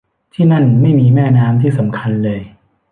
[0.33, 2.39] ที่นั่นไม่มีแม่น้ำที่สำคัญเลย